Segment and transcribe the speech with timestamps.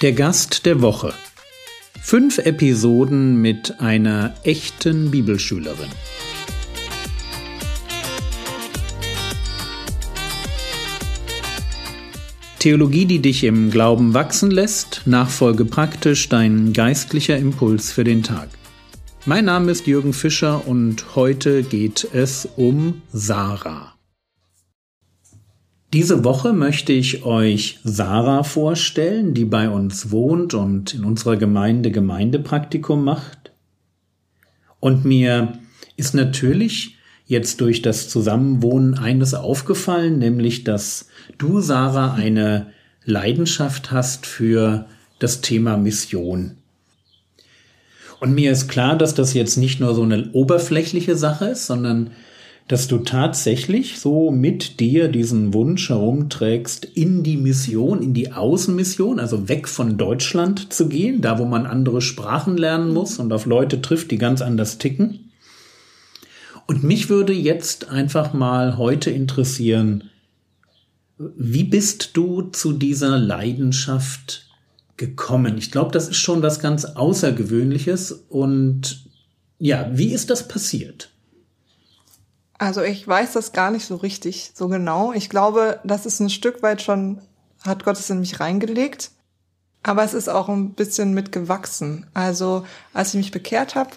[0.00, 1.12] Der Gast der Woche.
[2.00, 5.88] Fünf Episoden mit einer echten Bibelschülerin.
[12.60, 18.50] Theologie, die dich im Glauben wachsen lässt, nachfolge praktisch dein geistlicher Impuls für den Tag.
[19.26, 23.97] Mein Name ist Jürgen Fischer und heute geht es um Sarah.
[25.94, 31.90] Diese Woche möchte ich euch Sarah vorstellen, die bei uns wohnt und in unserer Gemeinde
[31.90, 33.52] Gemeindepraktikum macht.
[34.80, 35.54] Und mir
[35.96, 42.72] ist natürlich jetzt durch das Zusammenwohnen eines aufgefallen, nämlich dass du, Sarah, eine
[43.04, 44.86] Leidenschaft hast für
[45.18, 46.52] das Thema Mission.
[48.20, 52.10] Und mir ist klar, dass das jetzt nicht nur so eine oberflächliche Sache ist, sondern
[52.68, 59.18] dass du tatsächlich so mit dir diesen Wunsch herumträgst, in die Mission, in die Außenmission,
[59.18, 63.46] also weg von Deutschland zu gehen, da wo man andere Sprachen lernen muss und auf
[63.46, 65.30] Leute trifft, die ganz anders ticken.
[66.66, 70.04] Und mich würde jetzt einfach mal heute interessieren,
[71.16, 74.46] wie bist du zu dieser Leidenschaft
[74.98, 75.56] gekommen?
[75.56, 78.12] Ich glaube, das ist schon was ganz Außergewöhnliches.
[78.28, 79.06] Und
[79.58, 81.10] ja, wie ist das passiert?
[82.58, 85.12] Also ich weiß das gar nicht so richtig, so genau.
[85.12, 87.20] Ich glaube, das ist ein Stück weit schon,
[87.64, 89.12] hat Gott es in mich reingelegt.
[89.84, 92.06] Aber es ist auch ein bisschen mitgewachsen.
[92.14, 93.90] Also als ich mich bekehrt habe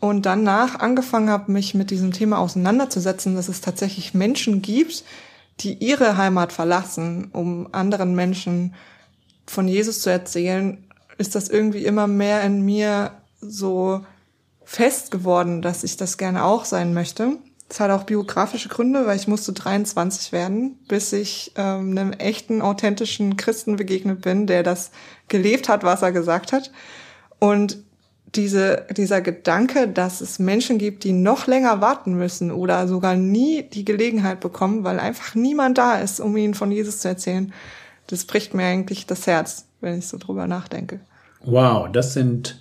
[0.00, 5.04] und danach angefangen habe, mich mit diesem Thema auseinanderzusetzen, dass es tatsächlich Menschen gibt,
[5.60, 8.74] die ihre Heimat verlassen, um anderen Menschen
[9.46, 10.86] von Jesus zu erzählen,
[11.18, 13.12] ist das irgendwie immer mehr in mir
[13.42, 14.04] so
[14.64, 17.36] fest geworden, dass ich das gerne auch sein möchte.
[17.70, 22.62] Das hat auch biografische Gründe, weil ich musste 23 werden, bis ich ähm, einem echten,
[22.62, 24.90] authentischen Christen begegnet bin, der das
[25.28, 26.72] gelebt hat, was er gesagt hat.
[27.38, 27.78] Und
[28.34, 33.62] diese, dieser Gedanke, dass es Menschen gibt, die noch länger warten müssen oder sogar nie
[33.62, 37.52] die Gelegenheit bekommen, weil einfach niemand da ist, um ihnen von Jesus zu erzählen,
[38.08, 40.98] das bricht mir eigentlich das Herz, wenn ich so drüber nachdenke.
[41.44, 42.60] Wow, das sind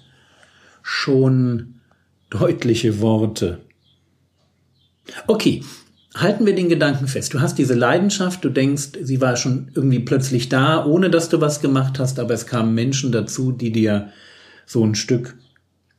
[0.84, 1.80] schon
[2.30, 3.62] deutliche Worte.
[5.28, 5.64] Okay,
[6.16, 7.34] halten wir den Gedanken fest.
[7.34, 11.42] Du hast diese Leidenschaft, du denkst, sie war schon irgendwie plötzlich da, ohne dass du
[11.42, 14.10] was gemacht hast, aber es kamen Menschen dazu, die dir
[14.66, 15.38] so ein Stück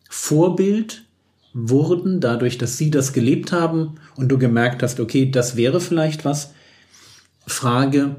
[0.09, 1.05] Vorbild
[1.53, 6.25] wurden, dadurch, dass sie das gelebt haben und du gemerkt hast, okay, das wäre vielleicht
[6.25, 6.53] was.
[7.47, 8.17] Frage,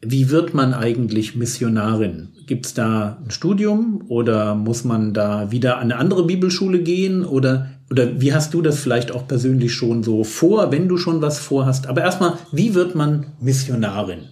[0.00, 2.28] wie wird man eigentlich Missionarin?
[2.46, 7.24] Gibt es da ein Studium oder muss man da wieder an eine andere Bibelschule gehen
[7.24, 11.20] oder oder wie hast du das vielleicht auch persönlich schon so vor, wenn du schon
[11.20, 11.88] was vorhast?
[11.88, 14.30] Aber erstmal, wie wird man Missionarin?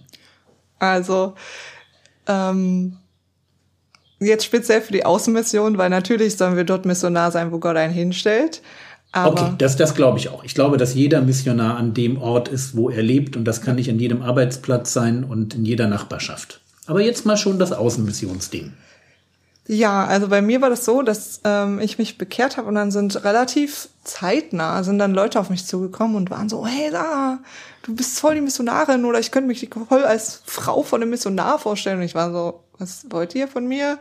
[0.79, 1.35] Also
[2.25, 2.97] ähm,
[4.19, 7.93] jetzt speziell für die Außenmission, weil natürlich sollen wir dort Missionar sein, wo Gott einen
[7.93, 8.63] hinstellt.
[9.11, 10.43] Aber okay, das, das glaube ich auch.
[10.43, 13.75] Ich glaube, dass jeder Missionar an dem Ort ist, wo er lebt und das kann
[13.75, 16.61] nicht an jedem Arbeitsplatz sein und in jeder Nachbarschaft.
[16.87, 18.73] Aber jetzt mal schon das Außenmissionsding.
[19.73, 22.91] Ja, also bei mir war das so, dass ähm, ich mich bekehrt habe und dann
[22.91, 27.39] sind relativ zeitnah sind dann Leute auf mich zugekommen und waren so, hey da,
[27.83, 31.57] du bist voll die Missionarin oder ich könnte mich voll als Frau von einem Missionar
[31.57, 31.99] vorstellen.
[31.99, 33.97] Und ich war so, was wollt ihr von mir?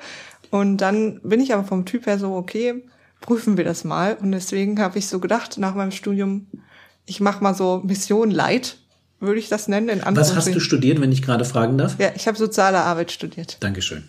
[0.51, 2.83] Und dann bin ich aber vom Typ her so, okay,
[3.21, 4.17] prüfen wir das mal.
[4.21, 6.49] Und deswegen habe ich so gedacht, nach meinem Studium,
[7.07, 8.79] ich mache mal so Mission Light,
[9.21, 9.89] würde ich das nennen.
[9.89, 11.95] In Was hast du studiert, wenn ich gerade fragen darf?
[12.01, 13.59] Ja, ich habe soziale Arbeit studiert.
[13.61, 14.09] Dankeschön.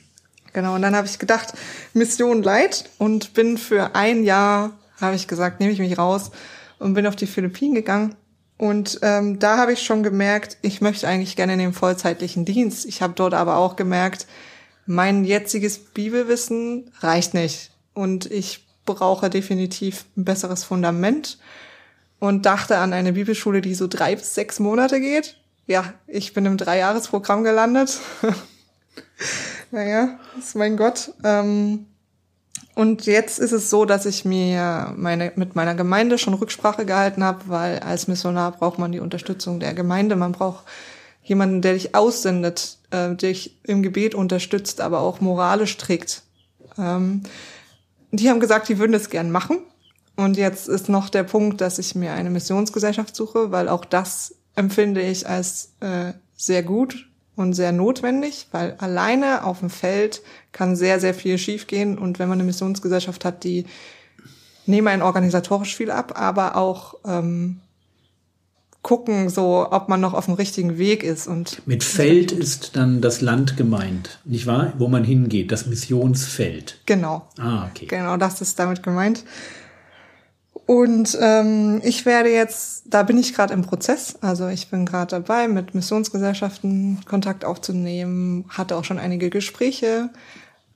[0.53, 1.53] Genau, und dann habe ich gedacht,
[1.94, 6.31] Mission Light und bin für ein Jahr, habe ich gesagt, nehme ich mich raus
[6.79, 8.16] und bin auf die Philippinen gegangen.
[8.57, 12.85] Und ähm, da habe ich schon gemerkt, ich möchte eigentlich gerne in den vollzeitlichen Dienst.
[12.85, 14.28] Ich habe dort aber auch gemerkt,
[14.85, 17.72] mein jetziges Bibelwissen reicht nicht.
[17.94, 21.39] Und ich brauche definitiv ein besseres Fundament
[22.19, 25.38] und dachte an eine Bibelschule, die so drei bis sechs Monate geht.
[25.66, 28.00] Ja, ich bin im Dreijahresprogramm gelandet.
[29.72, 31.14] naja, ist mein Gott.
[31.24, 31.86] Ähm,
[32.76, 37.24] und jetzt ist es so, dass ich mir meine, mit meiner Gemeinde schon Rücksprache gehalten
[37.24, 40.16] habe, weil als Missionar braucht man die Unterstützung der Gemeinde.
[40.16, 40.66] Man braucht
[41.24, 46.24] jemanden, der dich aussendet, äh, dich im Gebet unterstützt, aber auch moralisch trägt.
[46.78, 47.24] Ähm,
[48.12, 49.60] die haben gesagt, die würden das gern machen.
[50.16, 54.36] Und jetzt ist noch der Punkt, dass ich mir eine Missionsgesellschaft suche, weil auch das
[54.56, 57.11] empfinde ich als äh, sehr gut
[57.42, 60.22] und sehr notwendig, weil alleine auf dem Feld
[60.52, 61.98] kann sehr, sehr viel schiefgehen.
[61.98, 63.66] Und wenn man eine Missionsgesellschaft hat, die
[64.66, 67.60] nehmen einen organisatorisch viel ab, aber auch ähm,
[68.82, 71.28] gucken, so ob man noch auf dem richtigen Weg ist.
[71.28, 74.74] Und mit Feld ist dann das Land gemeint, nicht wahr?
[74.78, 76.80] Wo man hingeht, das Missionsfeld.
[76.86, 77.28] Genau.
[77.38, 77.86] Ah, okay.
[77.86, 79.24] Genau, das ist damit gemeint.
[80.71, 85.12] Und ähm, ich werde jetzt, da bin ich gerade im Prozess, also ich bin gerade
[85.12, 90.12] dabei, mit Missionsgesellschaften Kontakt aufzunehmen, hatte auch schon einige Gespräche,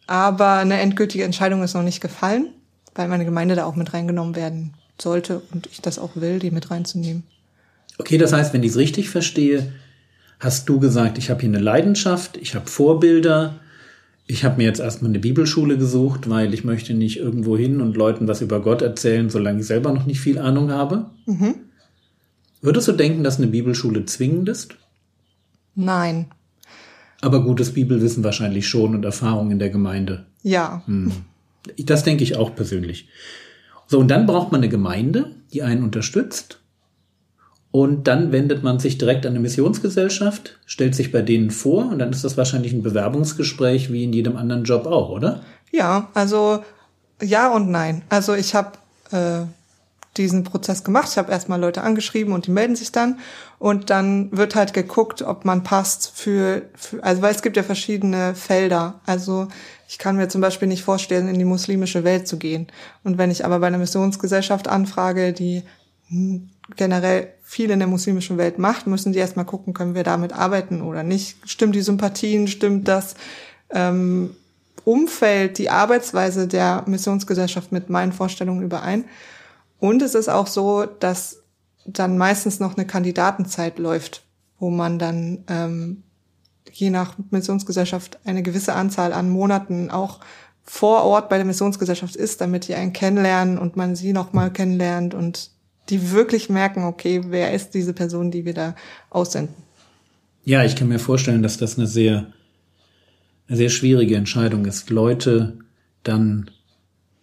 [0.05, 2.49] aber eine endgültige Entscheidung ist noch nicht gefallen,
[2.93, 6.51] weil meine Gemeinde da auch mit reingenommen werden sollte und ich das auch will, die
[6.51, 7.23] mit reinzunehmen.
[7.97, 9.71] Okay, das heißt, wenn ich es richtig verstehe,
[10.41, 13.61] hast du gesagt, ich habe hier eine Leidenschaft, ich habe Vorbilder,
[14.27, 17.95] ich habe mir jetzt erstmal eine Bibelschule gesucht, weil ich möchte nicht irgendwo hin und
[17.95, 21.11] Leuten was über Gott erzählen, solange ich selber noch nicht viel Ahnung habe.
[21.25, 21.55] Mhm.
[22.61, 24.75] Würdest du denken, dass eine Bibelschule zwingend ist?
[25.75, 26.27] Nein.
[27.21, 30.25] Aber gutes Bibelwissen wahrscheinlich schon und Erfahrung in der Gemeinde.
[30.41, 30.81] Ja.
[30.85, 31.11] Hm.
[31.77, 33.09] Das denke ich auch persönlich.
[33.87, 36.61] So, und dann braucht man eine Gemeinde, die einen unterstützt
[37.75, 41.99] und dann wendet man sich direkt an eine Missionsgesellschaft, stellt sich bei denen vor und
[41.99, 45.41] dann ist das wahrscheinlich ein Bewerbungsgespräch wie in jedem anderen Job auch, oder?
[45.71, 46.63] Ja, also
[47.21, 48.03] ja und nein.
[48.07, 48.77] Also ich habe
[49.11, 49.41] äh,
[50.15, 51.09] diesen Prozess gemacht.
[51.11, 53.19] Ich habe erstmal Leute angeschrieben und die melden sich dann.
[53.59, 57.63] Und dann wird halt geguckt, ob man passt für, für, also weil es gibt ja
[57.63, 59.01] verschiedene Felder.
[59.05, 59.49] Also
[59.89, 62.67] ich kann mir zum Beispiel nicht vorstellen, in die muslimische Welt zu gehen.
[63.03, 65.63] Und wenn ich aber bei einer Missionsgesellschaft anfrage, die
[66.07, 70.33] hm, generell viel in der muslimischen Welt macht, müssen die erstmal gucken, können wir damit
[70.33, 71.37] arbeiten oder nicht.
[71.47, 73.15] Stimmt die Sympathien, stimmt das
[73.69, 74.35] ähm,
[74.83, 79.05] Umfeld, die Arbeitsweise der Missionsgesellschaft mit meinen Vorstellungen überein?
[79.79, 81.43] Und es ist auch so, dass
[81.85, 84.23] dann meistens noch eine Kandidatenzeit läuft,
[84.59, 86.03] wo man dann ähm,
[86.71, 90.19] je nach Missionsgesellschaft eine gewisse Anzahl an Monaten auch
[90.63, 95.13] vor Ort bei der Missionsgesellschaft ist, damit die einen kennenlernen und man sie nochmal kennenlernt
[95.13, 95.51] und
[95.89, 98.75] die wirklich merken, okay, wer ist diese Person, die wir da
[99.09, 99.55] aussenden.
[100.43, 102.27] Ja, ich kann mir vorstellen, dass das eine sehr,
[103.47, 105.57] eine sehr schwierige Entscheidung ist, Leute
[106.03, 106.51] dann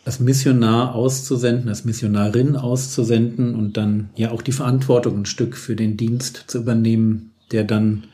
[0.05, 5.76] als Missionar auszusenden, als Missionarin auszusenden und dann ja auch die Verantwortung ein Stück für
[5.76, 8.05] den Dienst zu übernehmen, der dann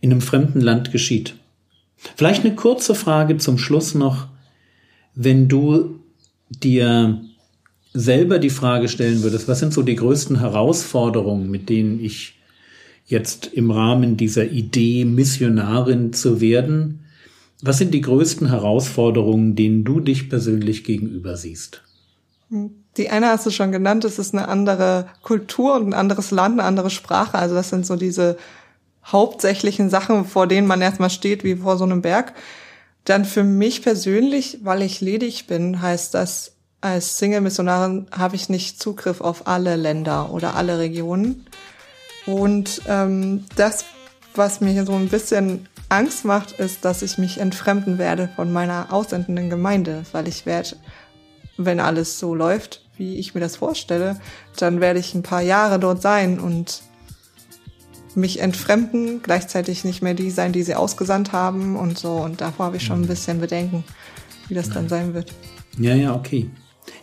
[0.00, 1.36] in einem fremden Land geschieht.
[1.96, 4.26] Vielleicht eine kurze Frage zum Schluss noch.
[5.14, 6.00] Wenn du
[6.50, 7.20] dir
[7.96, 12.38] selber die Frage stellen würdest, was sind so die größten Herausforderungen, mit denen ich
[13.06, 17.00] jetzt im Rahmen dieser Idee, Missionarin zu werden,
[17.62, 21.82] was sind die größten Herausforderungen, denen du dich persönlich gegenüber siehst?
[22.96, 26.58] Die eine hast du schon genannt, es ist eine andere Kultur und ein anderes Land,
[26.58, 27.38] eine andere Sprache.
[27.38, 28.36] Also das sind so diese
[29.04, 32.34] hauptsächlichen Sachen, vor denen man erstmal steht, wie vor so einem Berg.
[33.04, 36.55] Dann für mich persönlich, weil ich ledig bin, heißt das,
[36.86, 41.46] als Single-Missionarin habe ich nicht Zugriff auf alle Länder oder alle Regionen.
[42.26, 43.84] Und ähm, das,
[44.34, 48.52] was mir hier so ein bisschen Angst macht, ist, dass ich mich entfremden werde von
[48.52, 50.76] meiner aussendenden Gemeinde, weil ich werde,
[51.56, 54.20] wenn alles so läuft, wie ich mir das vorstelle,
[54.56, 56.82] dann werde ich ein paar Jahre dort sein und
[58.14, 62.12] mich entfremden, gleichzeitig nicht mehr die sein, die sie ausgesandt haben und so.
[62.12, 63.84] Und davor habe ich schon ein bisschen Bedenken,
[64.48, 65.32] wie das dann sein wird.
[65.78, 66.50] Ja, ja, okay.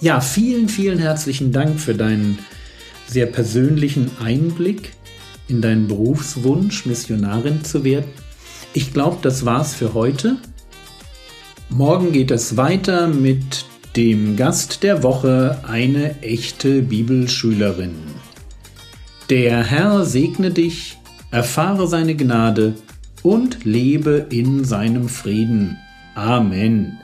[0.03, 2.37] Ja, vielen, vielen herzlichen Dank für deinen
[3.07, 4.91] sehr persönlichen Einblick
[5.47, 8.11] in deinen Berufswunsch, Missionarin zu werden.
[8.73, 10.35] Ich glaube, das war's für heute.
[11.69, 13.63] Morgen geht es weiter mit
[13.95, 17.95] dem Gast der Woche, eine echte Bibelschülerin.
[19.29, 20.97] Der Herr segne dich,
[21.31, 22.73] erfahre seine Gnade
[23.21, 25.77] und lebe in seinem Frieden.
[26.13, 26.99] Amen.